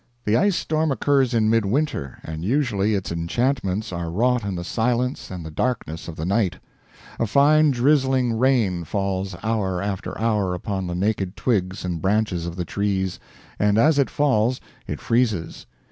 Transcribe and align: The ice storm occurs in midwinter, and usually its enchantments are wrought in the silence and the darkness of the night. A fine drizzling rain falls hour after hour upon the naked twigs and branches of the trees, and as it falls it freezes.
The 0.25 0.35
ice 0.35 0.55
storm 0.55 0.91
occurs 0.91 1.31
in 1.35 1.47
midwinter, 1.47 2.17
and 2.23 2.43
usually 2.43 2.95
its 2.95 3.11
enchantments 3.11 3.93
are 3.93 4.09
wrought 4.09 4.43
in 4.43 4.55
the 4.55 4.63
silence 4.63 5.29
and 5.29 5.45
the 5.45 5.51
darkness 5.51 6.07
of 6.07 6.15
the 6.15 6.25
night. 6.25 6.55
A 7.19 7.27
fine 7.27 7.69
drizzling 7.69 8.33
rain 8.35 8.83
falls 8.83 9.35
hour 9.43 9.79
after 9.79 10.17
hour 10.19 10.55
upon 10.55 10.87
the 10.87 10.95
naked 10.95 11.35
twigs 11.35 11.85
and 11.85 12.01
branches 12.01 12.47
of 12.47 12.55
the 12.55 12.65
trees, 12.65 13.19
and 13.59 13.77
as 13.77 13.99
it 13.99 14.09
falls 14.09 14.59
it 14.87 14.99
freezes. 14.99 15.67